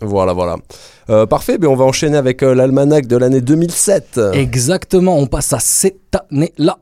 Voilà, 0.00 0.32
voilà. 0.32 0.56
Euh, 1.10 1.26
parfait, 1.26 1.56
mais 1.60 1.66
on 1.66 1.76
va 1.76 1.84
enchaîner 1.84 2.16
avec 2.16 2.42
euh, 2.42 2.54
l'almanach 2.54 3.06
de 3.06 3.16
l'année 3.16 3.40
2007. 3.40 4.20
Exactement, 4.34 5.16
on 5.18 5.26
passe 5.26 5.52
à 5.52 5.58
cette 5.60 6.16
année-là. 6.30 6.76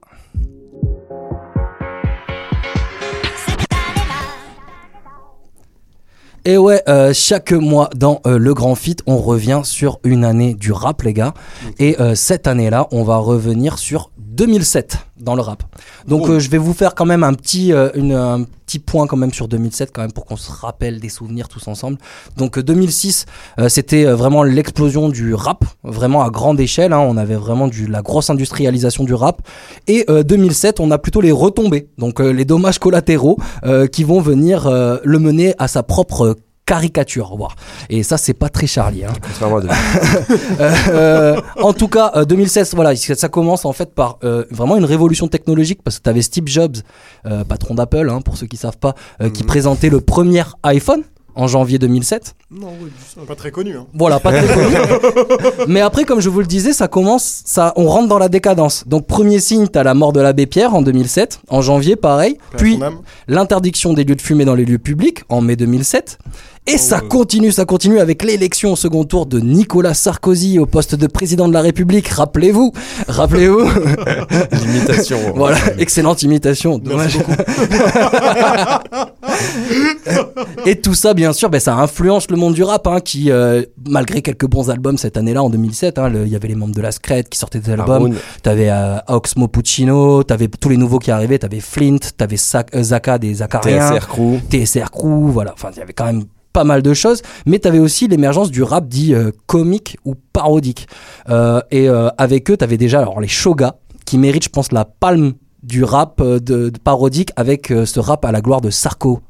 Et 6.47 6.59
ouais, 6.59 6.83
euh, 6.89 7.13
chaque 7.15 7.53
mois 7.53 7.89
dans 7.97 8.21
euh, 8.27 8.37
le 8.39 8.53
Grand 8.53 8.75
Fit, 8.75 8.97
on 9.07 9.17
revient 9.17 9.63
sur 9.65 9.99
une 10.05 10.25
année 10.25 10.53
du 10.53 10.73
rap, 10.73 11.01
les 11.03 11.15
gars. 11.15 11.33
Et 11.79 11.99
euh, 12.01 12.15
cette 12.15 12.47
année-là, 12.47 12.87
on 12.91 13.03
va 13.03 13.17
revenir 13.17 13.79
sur 13.79 14.11
2007 14.19 14.99
dans 15.19 15.37
le 15.37 15.41
rap. 15.41 15.63
Donc 16.07 16.39
je 16.39 16.51
vais 16.51 16.59
vous 16.59 16.75
faire 16.75 16.95
quand 16.95 17.07
même 17.07 17.25
un 17.25 17.33
petit, 17.33 17.73
une- 17.95 18.13
un 18.13 18.45
point 18.79 19.07
quand 19.07 19.17
même 19.17 19.33
sur 19.33 19.49
2007 19.49 19.91
quand 19.93 20.03
même 20.03 20.13
pour 20.13 20.25
qu'on 20.25 20.37
se 20.37 20.51
rappelle 20.51 21.01
des 21.01 21.09
souvenirs 21.09 21.49
tous 21.49 21.69
ensemble. 21.69 21.99
Donc 22.37 22.59
euh, 22.59 22.63
2006, 22.63 23.27
euh, 23.59 23.69
c'était 23.69 24.07
euh, 24.07 24.15
vraiment 24.17 24.43
l'explosion 24.43 25.09
du 25.09 25.35
rap, 25.35 25.65
vraiment 25.83 26.23
à 26.23 26.31
grande 26.31 26.61
échelle. 26.61 26.93
hein. 26.93 26.99
on 27.01 27.17
avait 27.17 27.35
vraiment 27.37 27.69
du, 27.69 27.87
la 27.87 28.03
grosse 28.03 28.31
industrialisation 28.31 29.05
du 29.05 29.15
rap. 29.15 29.43
Et 29.87 30.05
euh, 30.09 30.23
2007, 30.23 30.81
on 30.81 30.91
a 30.91 30.99
plutôt 30.99 31.21
les 31.21 31.33
retombées, 31.33 31.89
donc 31.99 32.21
euh, 32.21 32.31
les 32.31 32.45
dommages 32.45 32.79
collatéraux 32.79 33.39
euh, 33.65 33.87
qui 33.87 34.05
vont 34.05 34.21
venir 34.21 34.67
euh, 34.67 34.99
le 35.05 35.19
mener 35.19 35.55
à 35.59 35.69
sa 35.69 35.83
propre 35.83 36.37
caricature, 36.67 37.37
voire. 37.37 37.57
Et 37.91 38.03
ça, 38.03 38.17
c'est 38.17 38.35
pas 38.35 38.49
très 38.49 38.67
Charlie. 38.67 39.05
Hein. 39.05 39.13
2000. 39.61 39.75
Euh, 40.89 41.41
en 41.61 41.73
tout 41.73 41.89
cas, 41.89 42.13
euh, 42.17 42.25
2016, 42.25 42.75
voilà, 42.75 42.95
ça 42.97 43.29
commence 43.29 43.65
en 43.65 43.73
fait 43.73 43.95
par 43.95 44.19
euh, 44.25 44.45
vraiment 44.51 44.77
une 44.77 44.85
révolution 44.85 45.29
technologique 45.29 45.81
parce 45.83 45.99
que 45.99 46.03
tu 46.05 46.11
avais 46.11 46.23
Steve 46.23 46.47
Jobs, 46.47 46.77
euh, 47.27 47.45
patron 47.45 47.75
d'Apple, 47.75 48.09
hein, 48.11 48.21
pour 48.21 48.37
ceux 48.37 48.47
qui 48.47 48.57
savent 48.57 48.79
pas, 48.79 48.95
euh, 49.21 49.31
qui 49.31 49.43
présentait 49.43 49.91
le 49.91 50.01
premier 50.01 50.45
iPhone 50.63 51.03
en 51.35 51.47
janvier 51.47 51.79
2007. 51.79 52.35
Non. 52.55 52.73
Pas 53.27 53.35
très 53.35 53.51
connu. 53.51 53.77
Hein. 53.77 53.87
Voilà, 53.95 54.21
pas 54.21 54.31
très 54.31 54.47
connu. 54.55 54.77
Mais 55.67 55.81
après, 55.81 56.05
comme 56.05 56.21
je 56.21 56.29
vous 56.29 56.41
le 56.41 56.47
disais, 56.47 56.73
ça 56.73 56.87
commence, 56.87 57.43
ça, 57.45 57.73
on 57.77 57.89
rentre 57.89 58.09
dans 58.09 58.19
la 58.19 58.29
décadence. 58.29 58.85
Donc, 58.87 59.07
premier 59.07 59.41
signe, 59.41 59.67
t'as 59.67 59.83
la 59.83 59.95
mort 59.95 60.13
de 60.13 60.21
l'abbé 60.21 60.47
Pierre 60.47 60.75
en 60.75 60.83
2007, 60.83 61.41
en 61.49 61.63
janvier, 61.63 61.97
pareil. 61.97 62.39
Puis, 62.57 62.79
l'interdiction 63.27 63.93
des 63.93 64.05
lieux 64.05 64.15
de 64.15 64.23
fumer 64.23 64.45
dans 64.45 64.55
les 64.55 64.65
lieux 64.65 64.79
publics 64.79 65.23
en 65.29 65.41
mai 65.41 65.57
2007. 65.57 66.19
Et 66.67 66.79
ça 66.79 67.01
continue, 67.01 67.53
ça 67.53 67.67
continue 67.67 68.01
avec 68.01 68.23
l'élection 68.23 68.73
au 68.73 68.77
second 68.77 69.05
tour 69.05 69.27
de 69.27 69.39
Nicolas 69.39 69.93
Sarkozy 69.93 70.59
au 70.59 70.65
poste 70.65 70.95
de 70.95 71.07
président 71.07 71.47
de 71.47 71.53
la 71.53 71.61
République. 71.61 72.09
Rappelez-vous, 72.09 72.73
rappelez-vous. 73.07 73.69
L'imitation. 74.65 75.19
voilà, 75.35 75.59
excellente 75.79 76.23
imitation. 76.23 76.79
Dommage. 76.79 77.19
Et 80.67 80.81
tout 80.81 80.95
ça, 80.95 81.13
bien 81.13 81.35
sûr, 81.35 81.51
ben, 81.51 81.61
ça 81.61 81.75
influence 81.75 82.31
le 82.31 82.37
monde 82.37 82.44
du 82.51 82.63
rap, 82.63 82.87
hein, 82.87 83.01
qui, 83.01 83.31
euh, 83.31 83.63
malgré 83.89 84.23
quelques 84.23 84.47
bons 84.47 84.71
albums 84.71 84.99
cette 84.99 85.17
année-là, 85.17 85.43
en 85.43 85.51
2007, 85.51 85.99
hein, 85.99 86.13
il 86.15 86.29
y 86.29 86.37
avait 86.37 86.49
les 86.49 86.55
membres 86.55 86.75
de 86.75 86.81
la 86.81 86.93
Scred 86.93 87.29
qui 87.29 87.39
sortaient 87.39 87.61
des 87.61 87.71
albums. 87.73 88.15
T'avais 88.43 88.71
euh, 88.71 88.97
Oxmo 89.09 89.49
Puccino, 89.49 90.23
t'avais 90.23 90.49
tous 90.49 90.69
les 90.69 90.77
nouveaux 90.77 90.99
qui 90.99 91.11
arrivaient, 91.11 91.39
t'avais 91.39 91.61
Flint, 91.61 91.99
t'avais 92.17 92.37
Sa- 92.37 92.65
euh, 92.75 92.83
Zaka 92.83 93.19
des 93.19 93.35
Zacariens, 93.35 93.93
TSR 93.93 94.07
Crew. 94.09 94.39
TSR 94.51 94.91
Crew, 94.91 95.31
voilà. 95.31 95.53
Enfin, 95.55 95.71
il 95.75 95.79
y 95.79 95.83
avait 95.83 95.93
quand 95.93 96.07
même 96.07 96.25
pas 96.53 96.65
mal 96.65 96.83
de 96.83 96.95
choses, 96.95 97.21
mais 97.47 97.59
t'avais 97.59 97.81
aussi 97.81 98.07
l'émergence 98.07 98.51
du 98.51 98.63
rap 98.63 98.87
dit 98.87 99.13
euh, 99.15 99.33
comique 99.47 99.97
ou 100.05 100.15
parodique. 100.33 100.87
Euh, 101.29 101.61
et 101.73 101.89
euh, 101.89 102.09
avec 102.17 102.51
eux, 102.51 102.57
t'avais 102.57 102.77
déjà 102.77 103.01
alors 103.01 103.21
les 103.21 103.27
Shoga, 103.29 103.77
qui 104.05 104.19
méritent, 104.19 104.45
je 104.45 104.49
pense, 104.51 104.71
la 104.71 104.85
palme 104.85 105.33
du 105.65 105.83
rap 105.83 106.21
euh, 106.21 106.39
de, 106.39 106.69
de 106.71 106.79
parodique 106.79 107.31
avec 107.37 107.71
euh, 107.73 107.87
ce 107.87 107.99
rap 107.99 108.25
à 108.25 108.31
la 108.33 108.41
gloire 108.41 108.61
de 108.61 108.71
Sarko. 108.71 109.21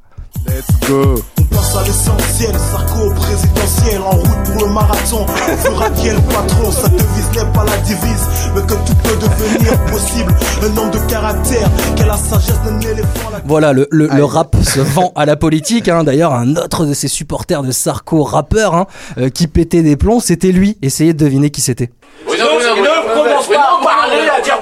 Let's 0.47 0.67
go. 0.89 1.15
On 1.51 1.57
passe 1.57 1.77
à 1.77 1.83
l'essentiel, 1.83 2.53
Sarko 2.71 3.11
au 3.11 3.15
présidentiel, 3.15 4.01
en 4.01 4.11
route 4.11 4.43
pour 4.45 4.67
le 4.67 4.73
marathon. 4.73 5.27
On 5.53 5.57
fera 5.57 5.91
qui 5.91 6.09
est 6.09 6.15
le 6.15 6.21
patron, 6.21 6.71
sa 6.71 6.89
devise 6.89 7.31
n'est 7.37 7.53
pas 7.53 7.65
la 7.65 7.77
divise, 7.79 8.27
mais 8.55 8.63
que 8.63 8.75
tout 8.75 8.95
peut 9.03 9.17
devenir 9.17 9.85
possible. 9.87 10.35
Un 10.63 10.77
homme 10.77 10.91
de 10.91 10.99
caractère, 11.11 11.69
quelle 11.97 12.07
la 12.07 12.17
sagesse 12.17 12.61
d'un 12.65 12.81
éléphant. 12.81 13.31
La... 13.31 13.41
Voilà, 13.45 13.73
le, 13.73 13.87
le, 13.91 14.09
le 14.09 14.25
rap 14.25 14.57
se 14.63 14.81
vend 14.81 15.13
à 15.17 15.27
la 15.27 15.37
politique. 15.37 15.89
Hein. 15.89 16.05
D'ailleurs, 16.05 16.33
un 16.33 16.57
autre 16.57 16.87
de 16.87 16.95
ses 16.95 17.09
supporters 17.09 17.63
de 17.63 17.73
Sarko, 17.73 18.23
rappeur, 18.23 18.75
hein, 18.75 18.87
euh, 19.19 19.29
qui 19.29 19.47
pétait 19.47 19.83
des 19.83 19.97
plombs, 19.97 20.21
c'était 20.21 20.53
lui. 20.53 20.79
Essayez 20.83 21.13
de 21.13 21.19
deviner 21.25 21.51
qui 21.51 21.61
c'était. 21.61 21.91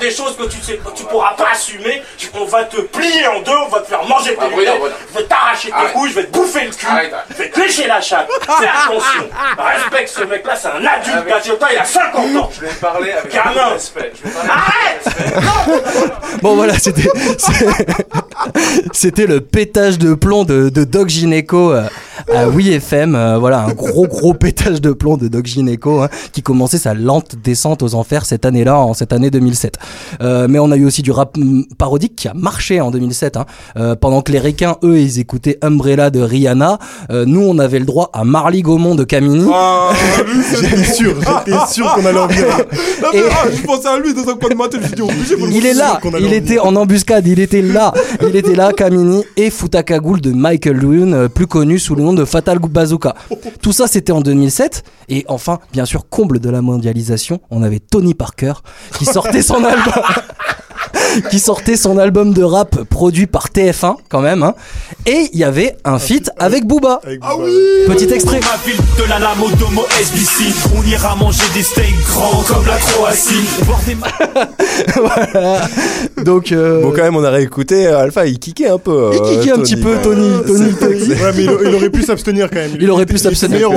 Des 0.03 0.11
choses 0.11 0.37
que 0.37 0.45
tu 0.45 0.61
sais 0.61 0.77
que 0.77 0.91
tu 0.95 1.05
pourras 1.05 1.35
pas 1.35 1.49
assumer. 1.53 2.03
On 2.35 2.45
va 2.45 2.65
te 2.65 2.81
plier 2.81 3.27
en 3.29 3.41
deux, 3.41 3.57
on 3.67 3.69
va 3.69 3.81
te 3.81 3.89
faire 3.89 4.05
manger 4.05 4.35
tes 4.35 4.49
lunettes, 4.49 4.79
Bruno. 4.79 4.93
je 5.15 5.19
vais 5.19 5.25
t'arracher 5.27 5.69
tes 5.69 5.75
Arrête. 5.75 5.93
couilles, 5.93 6.11
je 6.11 6.15
vais 6.17 6.25
te 6.25 6.33
bouffer 6.33 6.65
le 6.65 6.71
cul, 6.73 6.87
Arrête. 6.87 7.15
je 7.31 7.35
vais 7.37 7.51
te 7.51 7.61
lécher 7.61 7.87
la 7.87 8.01
chatte. 8.01 8.29
Fais 8.43 8.67
attention, 8.69 9.29
respecte 9.59 10.09
ce 10.09 10.25
mec-là, 10.25 10.57
c'est 10.57 10.69
un 10.69 10.85
adulte, 10.85 11.27
Gatiota, 11.27 11.67
il 11.73 11.79
a 11.79 11.85
50 11.85 12.37
ans. 12.37 12.51
Je 12.55 12.61
vais 12.67 12.73
parler 12.75 13.13
avec 13.13 13.33
Gamin. 13.33 13.67
respect. 13.69 14.13
Arrête 14.49 15.09
Bon 16.43 16.55
voilà, 16.57 16.79
c'était 16.79 17.09
c'était 18.93 19.27
le 19.27 19.41
pétage 19.41 19.99
de 19.99 20.15
plomb 20.15 20.45
de, 20.45 20.69
de 20.69 20.84
Doc 20.84 21.09
Gineco 21.09 21.73
euh, 21.73 21.84
à 22.37 22.48
Oui 22.48 22.70
FM. 22.70 23.15
euh, 23.15 23.38
voilà, 23.38 23.65
un 23.65 23.72
gros 23.72 24.06
gros 24.06 24.32
pétage 24.34 24.81
de 24.81 24.93
plomb 24.93 25.16
de 25.16 25.28
Doc 25.28 25.47
Gineco 25.47 26.00
hein, 26.03 26.09
qui 26.32 26.43
commençait 26.43 26.78
sa 26.78 26.94
lente 26.94 27.37
descente 27.43 27.82
aux 27.82 27.94
enfers 27.94 28.25
cette 28.25 28.44
année-là, 28.47 28.78
en 28.78 28.94
cette 28.94 29.12
année 29.12 29.31
2007. 29.31 29.76
Euh, 30.22 30.47
mais 30.48 30.59
on 30.59 30.71
a 30.71 30.76
eu 30.76 30.87
aussi 30.87 31.03
du 31.03 31.10
rap 31.10 31.37
mm, 31.37 31.65
parodique 31.78 32.16
qui 32.16 32.28
a 32.28 32.34
marché 32.34 32.81
en 32.81 32.91
2007. 32.91 33.37
Hein. 33.37 33.44
Euh, 33.76 33.94
pendant 33.97 34.22
que 34.22 34.32
les 34.32 34.38
requins, 34.38 34.76
eux, 34.82 34.98
ils 34.98 35.19
écoutaient 35.19 35.59
Umbrella 35.62 36.10
de 36.10 36.21
Rihanna, 36.21 36.78
euh, 37.10 37.25
nous, 37.26 37.42
on 37.42 37.59
avait 37.59 37.78
le 37.78 37.84
droit 37.84 38.10
à 38.12 38.25
Marley 38.25 38.62
Gaumont 38.62 38.94
de 38.94 39.04
Camini. 39.04 39.48
Ah, 39.53 39.91
lui, 40.26 40.42
j'étais 40.62 40.84
sûr, 40.84 41.15
j'étais 41.47 41.59
sûr 41.71 41.92
qu'on 41.94 42.06
allait 42.06 42.19
en 42.19 42.26
venir. 42.28 42.44
Et- 43.12 43.21
Ah, 43.31 43.47
je 43.54 43.62
pensais 43.62 43.88
à 43.88 43.98
lui 43.98 44.15
dans 44.15 44.28
un 44.31 44.34
coin 44.37 44.48
de 44.48 44.54
matin, 44.54 44.78
je 44.82 44.94
dit, 44.94 45.03
obligé, 45.03 45.34
Il 45.53 45.66
est 45.66 45.75
là, 45.75 46.00
il 46.21 46.32
était 46.32 46.59
en 46.59 46.75
embuscade, 46.76 47.26
il 47.26 47.41
était 47.41 47.62
là, 47.62 47.92
il 48.26 48.34
était 48.37 48.54
là, 48.54 48.72
Kamini 48.72 49.22
et 49.37 49.50
Futakagoul 49.50 50.21
de 50.21 50.31
Michael 50.32 50.76
Lune, 50.76 51.15
euh, 51.15 51.28
plus 51.28 51.47
connu 51.47 51.78
sous 51.78 51.94
le 51.94 52.03
nom 52.03 52.12
de 52.12 52.22
Fatal 52.25 52.59
Bazooka. 52.59 53.15
Tout 53.60 53.72
ça 53.72 53.87
c'était 53.87 54.12
en 54.12 54.21
2007 54.21 54.84
et 55.09 55.25
enfin, 55.28 55.59
bien 55.72 55.84
sûr, 55.84 56.09
comble 56.09 56.38
de 56.38 56.49
la 56.50 56.62
mondialisation, 56.62 57.41
on 57.50 57.62
avait 57.62 57.81
Tony 57.81 58.15
Parker 58.15 58.55
qui 58.99 59.05
sortait 59.05 59.43
son 59.43 59.65
album. 59.65 59.93
qui 61.30 61.38
sortait 61.38 61.76
son 61.76 61.98
album 61.98 62.32
de 62.32 62.42
rap 62.42 62.84
produit 62.84 63.26
par 63.26 63.48
TF1 63.48 63.97
quand 64.08 64.20
même 64.20 64.42
hein. 64.42 64.54
et 65.06 65.28
il 65.32 65.38
y 65.38 65.44
avait 65.44 65.76
un 65.84 65.98
feat 65.98 66.30
avec 66.38 66.66
Booba 66.66 67.00
Avec 67.04 67.20
Ah 67.22 67.34
Booba. 67.36 67.47
petit 67.94 68.12
extrait 68.12 68.41
Ma 68.41 68.56
ville 68.70 68.80
de 68.98 69.04
la 69.08 69.19
lame 69.19 69.42
au 69.42 69.50
domo 69.56 69.84
SBC, 70.00 70.44
on 70.76 70.82
ira 70.88 71.14
manger 71.16 71.42
des 71.54 71.62
steaks 71.62 71.94
grands 72.06 72.42
comme 72.42 72.66
la 72.66 72.76
Croatie. 72.76 73.44
Ma- 74.00 74.08
donc 76.25 76.53
euh, 76.53 76.82
Bon, 76.82 76.91
quand 76.91 77.03
même, 77.03 77.16
on 77.16 77.24
a 77.24 77.30
réécouté 77.30 77.86
euh, 77.86 77.98
Alpha, 78.00 78.26
il 78.26 78.38
kickait 78.38 78.69
un 78.69 78.78
peu. 78.78 79.10
il 79.12 79.20
euh, 79.20 79.38
kickait 79.38 79.50
un 79.53 79.56
Tony, 79.56 79.62
petit 79.64 79.76
peu 79.76 79.97
Tony. 80.03 80.30
Tony 80.47 80.72
Tony 80.74 81.09
Ouais, 81.09 81.32
mais 81.36 81.44
il, 81.44 81.69
il 81.69 81.74
aurait 81.74 81.91
pu 81.91 82.03
s'abstenir 82.03 82.48
quand 82.50 82.56
même. 82.59 82.76
Il 82.80 82.91
aurait 82.91 83.06
pu 83.06 83.19
s'abstenir. 83.19 83.70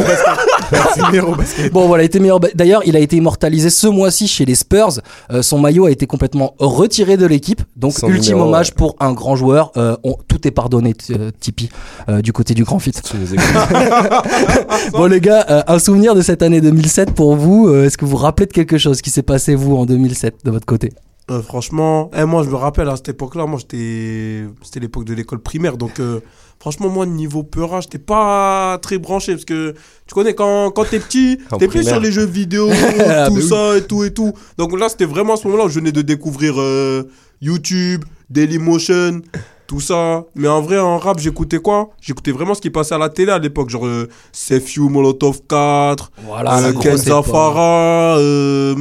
Meilleur 1.11 1.29
au 1.29 1.35
basket. 1.35 1.71
Bon 1.73 1.87
voilà, 1.87 2.03
il 2.03 2.07
était 2.07 2.19
meilleur. 2.19 2.39
D'ailleurs, 2.39 2.81
il 2.85 2.95
a 2.95 2.99
été 2.99 3.15
immortalisé 3.17 3.69
ce 3.69 3.87
mois-ci 3.87 4.27
chez 4.27 4.45
les 4.45 4.55
Spurs. 4.55 4.99
Euh, 5.31 5.41
son 5.41 5.59
maillot 5.59 5.85
a 5.85 5.91
été 5.91 6.05
complètement 6.07 6.53
retiré 6.59 7.17
de 7.17 7.25
l'équipe. 7.25 7.61
Donc 7.75 7.93
ultime 8.07 8.33
numéro, 8.33 8.47
hommage 8.47 8.67
ouais. 8.69 8.75
pour 8.77 8.95
un 8.99 9.13
grand 9.13 9.35
joueur. 9.35 9.71
Euh, 9.77 9.95
on- 10.03 10.15
tout 10.27 10.47
est 10.47 10.51
pardonné, 10.51 10.93
euh, 11.11 11.31
Tipeee, 11.39 11.69
euh, 12.09 12.21
du 12.21 12.33
côté 12.33 12.53
du 12.53 12.63
Grand 12.63 12.79
Fit. 12.79 12.91
Bon 14.91 15.05
les 15.05 15.21
gars, 15.21 15.45
euh, 15.49 15.61
un 15.67 15.79
souvenir 15.79 16.15
de 16.15 16.21
cette 16.21 16.41
année 16.41 16.61
2007 16.61 17.11
pour 17.11 17.35
vous. 17.35 17.67
euh, 17.67 17.85
Est-ce 17.85 17.97
que 17.97 18.05
vous 18.05 18.11
vous 18.11 18.17
rappelez 18.17 18.45
de 18.47 18.53
quelque 18.53 18.77
chose 18.77 19.01
qui 19.01 19.09
s'est 19.09 19.23
passé 19.23 19.55
vous 19.55 19.75
en 19.75 19.85
2007 19.85 20.35
de 20.45 20.51
votre 20.51 20.65
côté? 20.65 20.91
Euh, 21.31 21.41
franchement, 21.41 22.11
eh, 22.15 22.23
moi 22.23 22.43
je 22.43 22.49
me 22.49 22.55
rappelle 22.55 22.87
à 22.87 22.95
cette 22.97 23.09
époque-là, 23.09 23.47
moi 23.47 23.57
j'étais, 23.59 24.45
c'était 24.61 24.79
l'époque 24.79 25.05
de 25.05 25.13
l'école 25.15 25.39
primaire, 25.39 25.75
donc 25.75 25.99
euh, 25.99 26.19
franchement 26.59 26.87
moi 26.87 27.07
niveau 27.07 27.41
peura, 27.41 27.81
j'étais 27.81 27.97
pas 27.97 28.77
très 28.79 28.99
branché 28.99 29.31
parce 29.33 29.43
que 29.45 29.73
tu 30.05 30.13
connais 30.13 30.35
quand 30.35 30.69
quand 30.69 30.85
t'es 30.85 30.99
petit, 30.99 31.39
t'es 31.59 31.67
plus 31.67 31.83
sur 31.83 31.99
les 31.99 32.11
jeux 32.11 32.25
vidéo, 32.27 32.69
Ah, 32.99 33.25
tout 33.27 33.33
mais 33.33 33.41
oui. 33.41 33.49
ça 33.49 33.75
et 33.75 33.81
tout 33.81 34.03
et 34.03 34.13
tout. 34.13 34.33
Donc 34.59 34.79
là 34.79 34.87
c'était 34.87 35.05
vraiment 35.05 35.33
à 35.33 35.37
ce 35.37 35.47
moment-là 35.47 35.65
où 35.65 35.69
je 35.69 35.79
venais 35.79 35.91
de 35.91 36.03
découvrir 36.03 36.55
euh, 36.61 37.09
YouTube, 37.41 38.05
Dailymotion. 38.29 39.21
Tout 39.65 39.79
ça, 39.79 40.25
mais 40.35 40.47
en 40.47 40.61
vrai 40.61 40.77
en 40.77 40.99
rap 40.99 41.17
j'écoutais 41.17 41.57
quoi? 41.57 41.89
J'écoutais 41.99 42.31
vraiment 42.31 42.53
ce 42.53 42.61
qui 42.61 42.69
passait 42.69 42.93
à 42.93 42.99
la 42.99 43.09
télé 43.09 43.31
à 43.31 43.39
l'époque, 43.39 43.71
genre 43.71 43.87
euh, 43.87 44.07
Sef 44.31 44.75
You, 44.75 44.89
Molotov 44.89 45.41
4, 45.49 46.11
Voilà, 46.23 46.59
euh, 46.67 46.73
Ken. 46.73 46.95
Zafara, 46.95 48.17
euh, 48.19 48.75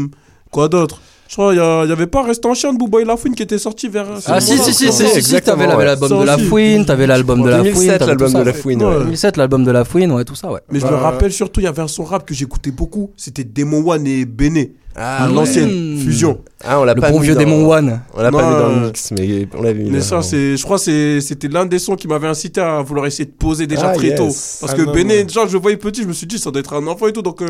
quoi 0.50 0.68
d'autre? 0.68 1.00
Je 1.34 1.36
crois 1.36 1.50
qu'il 1.50 1.88
y, 1.90 1.92
avait 1.92 2.06
pas 2.06 2.22
Reste 2.22 2.46
en 2.46 2.54
chien 2.54 2.72
de 2.72 2.78
Booba 2.78 3.00
et 3.00 3.04
La 3.04 3.16
Fouine 3.16 3.34
qui 3.34 3.42
était 3.42 3.58
sorti 3.58 3.88
vers. 3.88 4.06
Ah 4.26 4.40
si 4.40 4.56
si 4.56 4.72
si 4.72 4.92
si 4.92 5.20
si, 5.22 5.42
t'avais 5.42 5.66
l'album 5.66 6.08
de 6.20 6.24
la 6.24 6.36
aussi. 6.36 6.44
Fouine, 6.44 6.86
t'avais 6.86 7.08
l'album 7.08 7.42
de 7.42 7.48
la 7.48 7.56
Fouine, 7.58 7.72
2007, 7.74 7.98
t'avais 7.98 8.06
l'album 8.12 8.32
de 8.32 8.38
la 8.38 8.44
ouais. 8.44 8.52
Fouine. 8.52 8.82
Ouais. 8.84 8.88
ouais. 8.88 8.98
2007 9.00 9.36
l'album 9.36 9.64
de 9.64 9.70
la 9.72 9.84
Fouine, 9.84 10.12
ouais 10.12 10.24
tout 10.24 10.36
ça 10.36 10.48
ouais. 10.52 10.60
Mais 10.70 10.78
je 10.78 10.86
me 10.86 10.94
rappelle 10.94 11.32
surtout, 11.32 11.58
il 11.58 11.64
y 11.64 11.66
avait 11.66 11.82
un 11.82 11.88
son 11.88 12.04
rap 12.04 12.24
que 12.24 12.34
j'écoutais 12.34 12.70
beaucoup. 12.70 13.10
C'était 13.16 13.42
Demo 13.42 13.82
One 13.92 14.06
et 14.06 14.24
Bene. 14.26 14.66
Ah, 14.94 15.26
l'ancienne 15.34 15.96
Mmh. 15.96 15.98
fusion. 15.98 16.38
Ah, 16.64 16.78
on 16.80 16.84
l'a 16.84 16.94
Le 16.94 17.00
pas 17.00 17.10
bon 17.10 17.18
vieux 17.18 17.34
dans- 17.34 17.40
démon 17.40 17.68
One. 17.68 18.00
On 18.16 18.22
l'a 18.22 18.30
pas 18.30 18.36
mis 18.48 18.56
dans 18.56 18.68
le 18.68 18.74
euh, 18.76 18.86
mix, 18.86 19.10
mais 19.10 19.48
on 19.58 19.62
l'a 19.62 19.72
vu. 19.72 19.86
Mais 19.90 19.98
là, 19.98 20.04
ça, 20.04 20.22
c'est, 20.22 20.56
je 20.56 20.62
crois, 20.62 20.78
c'était 20.78 21.48
l'un 21.48 21.66
des 21.66 21.80
sons 21.80 21.96
qui 21.96 22.06
m'avait 22.06 22.28
incité 22.28 22.60
à 22.60 22.80
vouloir 22.80 23.04
essayer 23.06 23.24
de 23.24 23.32
poser 23.32 23.66
déjà 23.66 23.88
Ah, 23.88 23.94
très 23.94 24.10
yes. 24.10 24.16
tôt. 24.18 24.26
Parce 24.26 24.66
Ah, 24.72 24.74
que 24.76 24.82
non. 24.82 24.92
déjà, 24.92 25.48
je 25.48 25.52
le 25.54 25.58
voyais 25.58 25.76
petit, 25.78 26.02
je 26.02 26.06
me 26.06 26.12
suis 26.12 26.28
dit, 26.28 26.38
ça 26.38 26.52
doit 26.52 26.60
être 26.60 26.74
un 26.74 26.86
enfant 26.86 27.08
et 27.08 27.12
tout, 27.12 27.22
donc. 27.22 27.42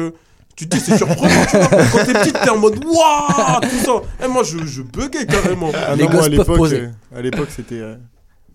Euh, 0.55 0.57
tu 0.57 0.69
te 0.69 0.77
dis, 0.77 0.81
c'est 0.83 0.97
surprenant, 0.97 1.29
tu 1.51 1.57
vois. 1.57 1.69
Quand 1.93 2.05
t'es 2.05 2.13
petit, 2.13 2.33
t'es 2.33 2.51
en 2.51 2.59
mode, 2.59 2.85
waouh, 2.85 3.61
tout 3.63 3.85
ça. 3.85 4.25
Et 4.25 4.29
moi, 4.29 4.43
je, 4.45 4.59
je 4.65 4.83
buguais 4.83 5.27
carrément. 5.27 5.71
Ah 5.75 5.95
Les 5.97 6.05
non, 6.05 6.11
moi, 6.11 6.17
gosses 6.21 6.27
à 6.27 6.31
peuvent 6.31 6.39
l'époque, 6.39 6.57
poser. 6.57 6.77
euh, 6.81 7.19
à 7.19 7.23
l'époque, 7.23 7.49
c'était. 7.55 7.75
euh, 7.81 7.97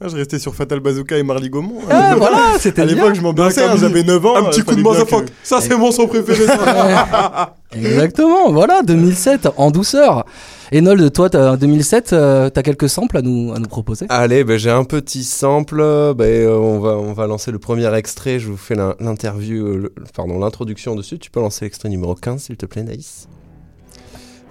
ah, 0.02 0.08
je 0.08 0.16
restais 0.16 0.40
sur 0.40 0.56
Fatal 0.56 0.80
Bazooka 0.80 1.18
et 1.18 1.24
Marley 1.24 1.50
Gaumont. 1.50 1.82
Ah, 1.92 2.16
voilà, 2.18 2.38
c'était 2.58 2.84
À 2.84 2.86
bien. 2.86 2.96
l'époque, 2.96 3.16
je 3.16 3.22
m'ambiançais, 3.22 3.62
Avec 3.64 3.76
hein, 3.76 3.78
j'avais 3.82 4.04
9 4.04 4.26
ans. 4.26 4.36
un 4.38 4.46
euh, 4.46 4.50
petit 4.50 4.62
coup 4.62 4.74
de 4.76 4.82
fallait 4.82 4.84
bien 4.84 4.92
que- 4.94 4.98
motherfuck. 5.12 5.28
Ça, 5.44 5.60
c'est 5.60 5.76
mon 5.76 5.92
son 5.92 6.08
préféré. 6.08 6.46
ça. 6.48 7.56
Exactement, 7.76 8.52
voilà, 8.52 8.82
2007, 8.82 9.50
en 9.58 9.72
douceur. 9.72 10.26
Enold, 10.72 11.12
toi, 11.14 11.30
t'as- 11.32 11.58
2007, 11.58 12.14
euh, 12.14 12.50
t'as 12.50 12.62
quelques 12.62 12.90
samples 12.90 13.18
à 13.18 13.22
nous, 13.24 13.52
proposer 13.68 14.06
Allez, 14.10 14.44
ben, 14.44 14.58
j'ai 14.58 14.70
un 14.70 14.84
petit 14.84 15.24
sample. 15.24 15.78
Ben, 16.16 16.26
euh, 16.26 16.56
on, 16.58 16.80
va, 16.80 16.92
on 16.92 17.14
va 17.14 17.26
lancer 17.26 17.52
le 17.52 17.58
premier 17.58 17.92
extrait. 17.96 18.38
Je 18.40 18.50
vous 18.50 18.58
fais 18.58 18.76
l'in- 18.76 18.96
l'interview, 19.00 19.66
euh, 19.66 19.94
pardon, 20.16 20.38
l'introduction 20.38 20.96
dessus. 20.96 21.18
Tu 21.18 21.32
peux 21.32 21.40
lancer 21.40 21.66
l'extrait 21.66 21.90
numéro 21.90 22.14
15, 22.14 22.44
s'il 22.44 22.56
te 22.58 22.68
plaît, 22.68 22.84
Naïs. 22.84 23.28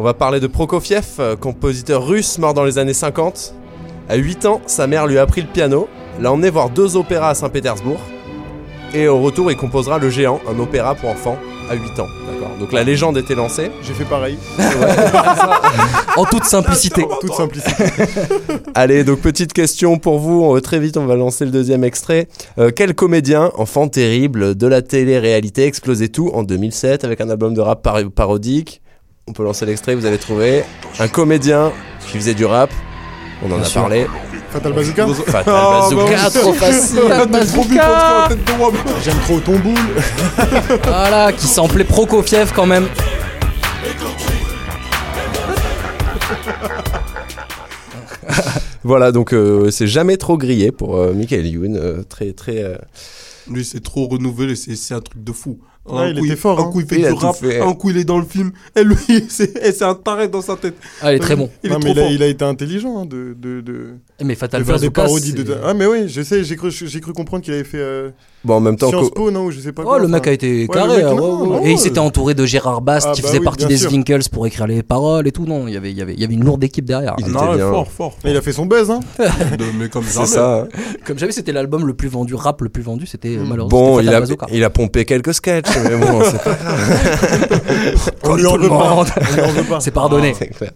On 0.01 0.05
va 0.05 0.13
parler 0.15 0.41
de 0.41 0.47
Prokofiev, 0.49 1.37
compositeur 1.41 2.05
russe 2.07 2.39
mort 2.39 2.55
dans 2.55 2.65
les 2.65 2.79
années 2.79 2.95
50. 2.95 3.55
À 4.09 4.17
8 4.17 4.45
ans, 4.47 4.61
sa 4.67 4.87
mère 4.89 5.07
lui 5.07 5.19
a 5.19 5.23
appris 5.23 5.41
le 5.43 5.49
piano, 5.49 5.89
l'a 6.21 6.33
emmené 6.33 6.51
voir 6.51 6.71
deux 6.71 6.97
opéras 6.97 7.31
à 7.31 7.35
Saint-Pétersbourg. 7.35 8.01
Et 8.95 9.07
au 9.07 9.21
retour, 9.21 9.51
il 9.51 9.57
composera 9.57 9.99
Le 9.99 10.09
Géant, 10.11 10.41
un 10.49 10.59
opéra 10.59 10.95
pour 10.95 11.11
enfants, 11.11 11.37
à 11.71 11.75
8 11.75 12.01
ans. 12.01 12.07
D'accord. 12.27 12.57
Donc 12.59 12.73
la 12.73 12.83
légende 12.85 13.19
était 13.19 13.35
lancée. 13.35 13.71
J'ai 13.83 13.93
fait 13.93 14.05
pareil, 14.05 14.39
En 16.17 16.25
toute 16.25 16.45
simplicité. 16.45 17.05
toute 17.21 17.35
simplicité. 17.35 17.85
Allez, 18.75 19.05
donc 19.05 19.21
petite 19.21 19.53
question 19.53 19.99
pour 19.99 20.19
vous. 20.19 20.57
Euh, 20.57 20.61
Très 20.61 20.79
vite, 20.81 20.97
on 20.97 21.07
va 21.07 21.17
lancer 21.17 21.45
le 21.45 21.51
deuxième 21.51 21.85
extrait. 21.85 22.29
Euh, 22.59 22.71
quel 22.75 22.95
comédien, 22.95 23.51
enfant 23.57 23.89
terrible 23.89 24.55
de 24.55 24.67
la 24.67 24.83
télé-réalité, 24.83 25.65
explosait 25.65 26.09
tout 26.09 26.31
en 26.33 26.43
2007 26.43 27.05
avec 27.05 27.21
un 27.21 27.29
album 27.31 27.55
de 27.55 27.61
rap 27.61 27.83
par- 27.83 27.99
parodique? 28.15 28.81
On 29.29 29.33
peut 29.33 29.45
lancer 29.45 29.67
l'extrait, 29.67 29.95
vous 29.95 30.07
allez 30.07 30.19
trouver. 30.19 30.65
Un 30.99 31.09
comédien 31.09 31.73
qui 32.11 32.17
faisait 32.17 32.35
du 32.35 32.47
rap. 32.47 32.71
On 33.43 33.47
en 33.53 33.57
Bien 33.57 33.61
a 33.61 33.65
sûr. 33.65 33.81
parlé. 33.83 34.07
Fatal 34.51 34.73
Bazooka 34.73 35.07
Fatal 35.27 35.45
bah 35.55 35.81
Bazooka, 35.81 36.05
oui. 36.35 36.41
trop 36.41 36.53
facile. 36.55 37.01
Moi. 38.59 38.73
J'aime 39.05 39.19
trop 39.25 39.41
ton 39.41 39.59
boule. 39.59 39.75
Voilà, 40.85 41.33
qui 41.33 41.47
samplait 41.47 41.85
Prokofiev 41.85 42.53
quand 42.55 42.67
même. 42.67 42.87
Voilà, 48.85 49.13
donc 49.13 49.33
euh, 49.35 49.71
c'est 49.71 49.87
jamais 49.87 50.17
trop 50.17 50.39
grillé 50.39 50.71
pour 50.73 50.97
euh, 50.97 51.13
Michael 51.13 51.47
Youn. 51.47 51.77
euh, 51.77 52.03
très, 52.09 52.33
très. 52.33 52.63
euh, 52.63 52.77
Lui, 53.51 53.65
c'est 53.65 53.83
trop 53.83 54.07
renouvelé, 54.09 54.57
c'est, 54.57 54.77
c'est 54.77 54.95
un 54.95 55.01
truc 55.01 55.23
de 55.23 55.33
fou. 55.33 55.59
Ouais, 55.91 56.11
il 56.11 56.19
coup, 56.19 56.25
était 56.27 56.37
fort, 56.37 56.59
Un 56.61 56.65
hein. 56.65 56.71
coup, 56.73 56.81
il 56.81 56.87
fait 56.87 56.97
Il 57.01 57.05
du 57.07 57.11
tout 57.11 57.17
rap, 57.19 57.37
fait. 57.37 57.61
un 57.61 57.73
coup, 57.75 57.91
il 57.91 57.97
est 57.99 58.05
dans 58.05 58.19
le 58.19 58.25
film. 58.25 58.51
Et 58.77 58.85
lui, 58.85 58.97
c'est, 59.29 59.83
un 59.83 59.95
taré 59.95 60.29
dans 60.29 60.43
sa 60.43 60.57
tête. 60.57 60.75
Ah, 61.03 61.13
il 61.13 61.17
est 61.17 61.19
très 61.21 61.37
bon. 61.37 61.51
Il 61.63 61.71
Non, 61.71 61.77
est 61.77 61.85
mais 61.85 61.91
trop 61.91 61.93
il 61.95 61.99
a, 61.99 62.03
fort. 62.03 62.13
il 62.13 62.23
a 62.23 62.27
été 62.27 62.45
intelligent 62.45 62.99
hein, 63.01 63.07
de, 63.07 63.35
de, 63.39 63.61
de, 63.61 63.95
Mais 64.25 64.35
de 64.35 64.39
Fatal 64.39 64.65
faire 64.65 64.79
des 64.79 64.91
parodies. 64.91 65.33
De... 65.33 65.57
Ah, 65.65 65.75
mais 65.75 65.87
oui, 65.87 66.09
je 66.09 66.23
sais, 66.23 66.45
j'ai 66.45 66.57
cru, 66.57 66.71
comprendre 67.13 67.43
qu'il 67.45 67.55
avait 67.55 67.65
fait 67.65 67.79
euh, 67.79 68.11
Bon, 68.45 68.55
en 68.55 68.61
même 68.61 68.77
temps, 68.77 68.89
Sciences 68.89 69.11
que- 69.11 69.15
Po, 69.15 69.31
non, 69.31 69.47
ou 69.47 69.51
je 69.51 69.61
sais 69.61 69.73
pas 69.73 69.83
Oh, 69.85 69.89
quoi. 69.89 69.99
le 69.99 70.09
mec 70.09 70.27
a 70.27 70.33
été 70.33 70.69
carré. 70.69 70.97
mec, 70.99 71.05
hein, 71.07 71.15
non, 71.15 71.41
ouais, 71.43 71.49
ouais. 71.49 71.57
non, 71.57 71.65
Et 71.65 71.71
il 71.71 71.73
ouais. 71.73 71.77
s'était 71.77 71.99
entouré 71.99 72.35
de 72.35 72.45
Gérard 72.47 72.81
Bast 72.83 73.09
Ah, 73.11 73.13
qui 73.15 73.23
bah 73.23 73.29
faisait 73.29 73.39
oui, 73.39 73.45
partie 73.45 73.67
des. 73.67 73.87
Winkles 73.87 74.29
pour 74.31 74.47
écrire 74.47 74.67
les 74.67 74.83
paroles 74.83 75.27
et 75.27 75.33
tout. 75.33 75.45
Non, 75.47 75.67
il 75.69 75.75
y 75.75 75.77
avait, 75.77 75.91
il 75.91 75.97
y 75.99 76.03
avait, 76.03 76.15
il 76.15 76.21
y 76.21 76.25
avait 76.25 76.35
une 76.35 76.45
lourde 76.45 76.63
équipe 76.63 76.85
derrière. 76.85 77.15
Il 77.19 77.25
était 77.29 77.33
Non, 77.33 77.51
ouais, 77.51 77.57
bien. 77.57 77.69
fort, 77.71 77.91
fort. 77.91 78.17
Mais 78.25 78.31
il 78.33 78.37
a 78.37 78.43
fait 78.43 78.53
son 78.53 78.67
buzz, 78.67 78.91
hein. 78.91 79.01
De- 79.19 79.65
mais 79.79 79.89
comme 79.89 80.05
c'est 80.05 80.15
jamais. 80.15 80.27
ça. 80.27 80.69
Comme 81.05 81.19
j'avais, 81.19 81.33
c'était 81.33 81.53
l'album 81.53 81.87
le 81.87 81.95
plus 81.95 82.09
vendu, 82.09 82.35
rap 82.35 82.61
le 82.63 82.69
plus 82.69 82.83
vendu, 82.83 83.07
c'était 83.07 83.37
euh, 83.37 83.43
Mm. 83.45 83.49
malheureusement. 83.49 83.79
Bon, 83.97 84.01
il 84.53 84.65
a 84.65 84.71
pompé 84.71 85.05
quelques 85.05 85.35
sketchs, 85.35 85.69
mais 85.89 85.97
bon, 85.97 86.21
c'est 86.25 86.43
pas 86.43 86.57
On 88.25 88.35
lui 88.37 88.47
en 88.47 88.57
veut 88.59 88.69
pas. 88.69 88.95
monde. 88.95 89.07
On 89.17 89.35
lui 89.35 89.41
en 89.43 89.49
veut 89.53 89.63
pas. 89.65 89.81
C'est 89.81 89.91
pardonné. 89.91 90.33
Clair. 90.33 90.73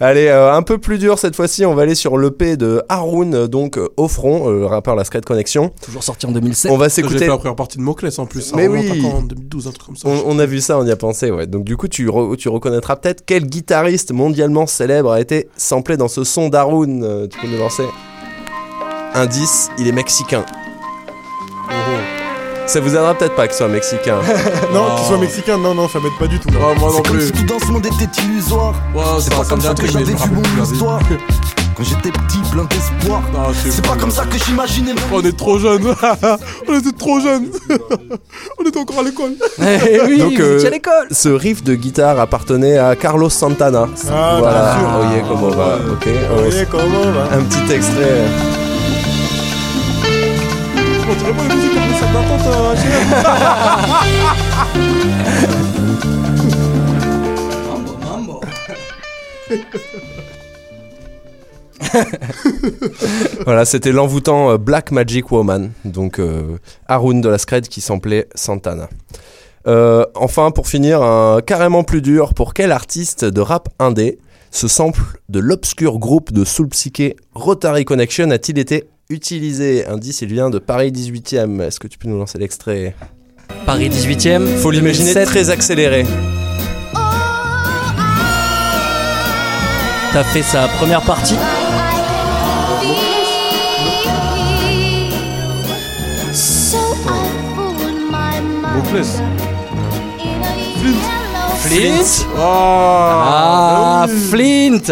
Allez, 0.00 0.26
euh, 0.26 0.52
un 0.52 0.62
peu 0.62 0.78
plus 0.78 0.98
dur 0.98 1.16
cette 1.16 1.36
fois-ci, 1.36 1.64
on 1.64 1.74
va 1.76 1.82
aller 1.82 1.94
sur 1.94 2.18
l'EP 2.18 2.56
de 2.56 2.82
Haroun, 2.88 3.34
euh, 3.34 3.46
donc 3.46 3.78
euh, 3.78 3.88
au 3.96 4.08
front, 4.08 4.48
euh, 4.50 4.58
le 4.58 4.66
rappeur 4.66 4.96
La 4.96 5.04
Secret 5.04 5.20
Connection. 5.20 5.70
Toujours 5.80 6.02
sorti 6.02 6.26
en 6.26 6.32
2007. 6.32 6.72
On 6.72 6.76
va 6.76 6.88
s'écouter. 6.88 7.28
la 7.28 7.36
première 7.36 7.54
partie 7.54 7.78
de 7.78 7.82
Moclès 7.82 8.18
en 8.18 8.26
plus. 8.26 8.52
Mais 8.54 8.66
oui. 8.66 9.00
quand, 9.00 9.18
En 9.18 9.22
2012, 9.22 9.68
un 9.68 9.70
truc 9.70 9.86
comme 9.86 9.96
ça. 9.96 10.08
On, 10.08 10.22
on 10.26 10.38
a 10.40 10.46
vu 10.46 10.60
ça, 10.60 10.76
on 10.78 10.84
y 10.84 10.90
a 10.90 10.96
pensé, 10.96 11.30
ouais. 11.30 11.46
Donc 11.46 11.62
du 11.62 11.76
coup, 11.76 11.86
tu, 11.86 12.08
re- 12.08 12.34
tu 12.36 12.48
reconnaîtras 12.48 12.96
peut-être 12.96 13.22
quel 13.24 13.44
guitariste 13.46 14.10
mondialement 14.10 14.66
célèbre 14.66 15.12
a 15.12 15.20
été 15.20 15.48
samplé 15.56 15.96
dans 15.96 16.08
ce 16.08 16.24
son 16.24 16.48
d'Haroun. 16.48 17.04
Euh, 17.04 17.28
tu 17.28 17.38
peux 17.38 17.46
nous 17.46 17.58
lancer 17.58 17.84
Indice, 19.14 19.68
il 19.78 19.86
est 19.86 19.92
mexicain. 19.92 20.44
Ça 22.66 22.80
vous 22.80 22.90
aidera 22.94 23.14
peut-être 23.14 23.34
pas 23.34 23.46
qu'il 23.48 23.56
soit 23.56 23.68
mexicain. 23.68 24.18
Non, 24.72 24.96
qu'il 24.96 25.06
soit 25.06 25.18
mexicain, 25.18 25.58
non, 25.58 25.74
non, 25.74 25.88
ça 25.88 25.98
m'aide 26.00 26.12
pas 26.18 26.26
du 26.26 26.38
tout. 26.38 26.48
Moi 26.50 26.74
non 26.78 27.02
comme 27.02 27.16
plus. 27.16 27.26
si 27.26 27.32
tout 27.32 27.44
dans 27.44 27.58
ce 27.58 27.66
monde 27.70 27.84
était 27.86 28.22
illusoire. 28.22 28.74
C'est 29.20 29.34
pas 29.34 29.44
comme 29.44 29.60
ça 29.60 29.74
que 29.74 29.86
j'avais 29.86 30.04
vu 30.04 30.14
mon 30.32 30.62
histoire. 30.62 31.00
Quand 31.76 31.84
j'étais 31.84 32.10
petit, 32.10 32.38
plein 32.50 32.64
d'espoir. 32.64 33.22
Ah, 33.34 33.46
C'est 33.68 33.86
pas 33.86 33.96
comme 33.96 34.10
ça 34.10 34.24
que 34.26 34.36
j'imaginais 34.44 34.92
mon 34.92 35.16
On 35.18 35.22
est 35.22 35.36
trop 35.36 35.58
jeunes. 35.58 35.84
on 36.68 36.78
était 36.78 36.92
trop 36.92 37.18
jeunes. 37.18 37.46
on 38.58 38.64
était 38.68 38.78
encore 38.78 38.98
à 39.00 39.02
l'école. 39.02 39.32
Eh 39.58 40.00
oui, 40.06 40.18
Donc, 40.18 40.38
euh, 40.38 40.66
à 40.66 40.70
l'école. 40.70 41.08
Ce 41.10 41.30
riff 41.30 41.64
de 41.64 41.74
guitare 41.74 42.20
appartenait 42.20 42.76
à 42.78 42.94
Carlos 42.94 43.30
Santana. 43.30 43.88
Ah, 44.10 44.36
voilà, 44.38 44.60
bien 44.60 44.80
sûr. 44.80 44.88
vous 44.90 45.06
voyez 45.08 45.22
comment 45.26 45.48
va. 45.48 45.76
Ok, 45.92 46.08
voyez 46.36 46.66
comment, 46.70 47.04
là 47.14 47.28
un 47.38 47.42
petit 47.42 47.72
extrait. 47.72 48.20
On 51.10 51.14
dirait 51.14 51.32
pas 51.32 51.48
la 51.48 51.54
musique 51.54 51.81
Voilà, 63.44 63.64
c'était 63.64 63.92
l'envoûtant 63.92 64.50
euh, 64.52 64.58
Black 64.58 64.90
Magic 64.92 65.30
Woman, 65.30 65.72
donc 65.84 66.18
euh, 66.18 66.58
Haroun 66.86 67.20
de 67.20 67.28
la 67.28 67.38
Scred 67.38 67.68
qui 67.68 67.80
samplait 67.80 68.28
Santana. 68.34 68.88
Euh, 69.66 70.04
enfin, 70.14 70.50
pour 70.50 70.68
finir, 70.68 71.00
carrément 71.46 71.84
plus 71.84 72.02
dur, 72.02 72.34
pour 72.34 72.54
quel 72.54 72.72
artiste 72.72 73.24
de 73.24 73.40
rap 73.40 73.68
indé 73.78 74.18
ce 74.50 74.68
sample 74.68 75.02
de 75.28 75.38
l'obscur 75.38 75.98
groupe 75.98 76.32
de 76.32 76.44
soul 76.44 76.68
psyché 76.68 77.16
Rotary 77.34 77.84
Connection 77.84 78.30
a-t-il 78.30 78.58
été 78.58 78.84
utilisé 79.10 79.86
Indice, 79.86 80.22
il 80.22 80.32
vient 80.32 80.50
de 80.50 80.58
Paris 80.58 80.90
18e. 80.92 81.60
Est-ce 81.60 81.80
que 81.80 81.86
tu 81.88 81.98
peux 81.98 82.08
nous 82.08 82.18
lancer 82.18 82.38
l'extrait? 82.38 82.94
Paris 83.66 83.88
18ème. 83.90 84.46
Faut 84.58 84.70
l'imaginer 84.70 85.14
2007. 85.14 85.26
très 85.28 85.50
accéléré. 85.50 86.06
T'as 90.12 90.24
fait 90.24 90.42
sa 90.42 90.68
première 90.68 91.02
partie? 91.02 91.36
Moclès. 98.74 99.20
Flint. 101.62 102.26
Ah, 102.38 104.02
Ah, 104.04 104.06
Flint. 104.30 104.88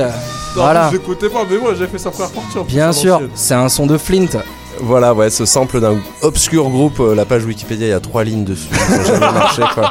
Voilà. 0.63 0.89
Je 0.93 0.97
l'écoutais 0.99 1.29
pas, 1.29 1.45
mais 1.51 1.59
moi 1.59 1.73
j'ai 1.79 1.87
fait 1.87 1.99
sa 1.99 2.11
première 2.11 2.31
partie 2.31 2.59
en 2.59 2.65
plus, 2.65 2.75
Bien 2.75 2.93
sûr, 2.93 3.21
c'est 3.35 3.55
un 3.55 3.69
son 3.69 3.87
de 3.87 3.97
Flint. 3.99 4.27
Voilà, 4.83 5.13
ouais, 5.13 5.29
ce 5.31 5.45
sample 5.45 5.81
d'un 5.81 5.99
obscur 6.23 6.69
groupe, 6.71 7.01
euh, 7.01 7.15
la 7.15 7.25
page 7.27 7.45
Wikipédia, 7.45 7.87
il 7.87 7.91
y 7.91 7.93
a 7.93 8.01
trois 8.01 8.25
lignes 8.25 8.45
dessus. 8.45 8.69
Ça 8.75 8.97
n'a 8.97 9.05
jamais 9.05 9.21
marché, 9.21 9.63
quoi. 9.75 9.91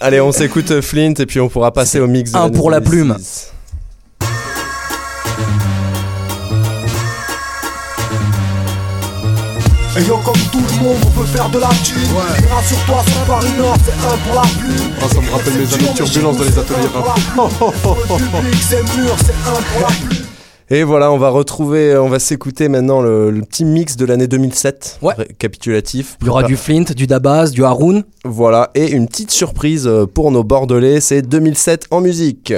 Allez, 0.00 0.20
on 0.20 0.32
s'écoute 0.32 0.70
euh, 0.70 0.80
Flint 0.82 1.12
et 1.18 1.26
puis 1.26 1.38
on 1.40 1.48
pourra 1.48 1.70
passer 1.70 2.00
au 2.00 2.06
mix. 2.06 2.32
de 2.32 2.36
Un 2.38 2.48
pour 2.50 2.70
la 2.70 2.80
2006. 2.80 3.51
Plume. 9.94 10.04
Ayant 10.04 10.18
comme 10.22 10.34
tout 10.50 10.58
le 10.58 10.82
monde, 10.84 10.96
on 11.06 11.10
peut 11.20 11.26
faire 11.26 11.48
de 11.50 11.58
la 11.58 11.68
thune. 11.82 11.96
Mais 12.40 12.48
Rassure-toi, 12.48 13.02
sur 13.06 13.20
Paris 13.26 13.48
Nord, 13.58 13.76
c'est 13.84 13.92
un 13.92 14.16
pour 14.18 14.34
la 14.34 14.42
plume. 14.42 14.90
Ah, 15.00 15.08
ça 15.08 15.20
me 15.20 15.30
rappelle 15.30 15.54
mes 15.54 15.74
années 15.74 15.88
de 15.90 15.96
turbulence 15.96 16.36
dans 16.38 16.44
les 16.44 16.58
ateliers 16.58 16.88
public, 18.42 18.62
c'est 18.68 18.82
mûr, 18.96 19.14
c'est 19.24 19.32
un 19.48 19.52
pour 19.54 19.80
la 19.80 19.86
plume. 20.08 20.26
Et 20.70 20.84
voilà, 20.84 21.12
on 21.12 21.18
va 21.18 21.28
retrouver, 21.28 21.98
on 21.98 22.08
va 22.08 22.18
s'écouter 22.18 22.68
maintenant 22.70 23.02
le, 23.02 23.30
le 23.30 23.42
petit 23.42 23.66
mix 23.66 23.96
de 23.96 24.06
l'année 24.06 24.26
2007, 24.26 25.00
Ouais. 25.02 25.12
récapitulatif. 25.18 26.16
Il 26.22 26.28
y 26.28 26.30
aura 26.30 26.44
du 26.44 26.56
Flint, 26.56 26.84
du 26.96 27.06
Dabaz, 27.06 27.50
du 27.50 27.62
Haroun. 27.62 28.04
Voilà, 28.24 28.70
et 28.74 28.90
une 28.90 29.06
petite 29.06 29.32
surprise 29.32 29.86
euh, 29.86 30.06
pour 30.06 30.30
nos 30.30 30.44
Bordelais, 30.44 31.00
c'est 31.00 31.20
2007 31.20 31.88
en 31.90 32.00
musique. 32.00 32.54